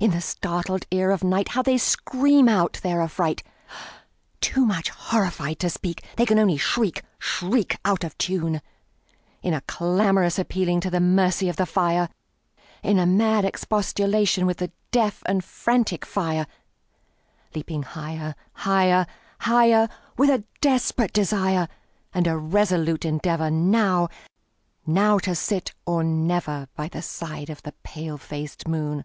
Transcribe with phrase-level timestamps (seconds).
[0.00, 3.42] In the startled ear of nightHow they scream out their affright!
[4.40, 8.62] Too much horrified to speak, They can only shriek, shriek, Out of tune,
[9.42, 12.08] In a clamorous appealing to the mercy of the fire,
[12.82, 16.46] In a mad expostulation with the deaf and frantic fire,
[17.54, 19.06] Leaping higher, higher,
[19.40, 19.86] higher,
[20.16, 21.68] With a desperate desire,
[22.14, 24.08] And a resolute endeavorNow—now
[25.18, 29.04] to sit or never, By the side of the pale faced moon.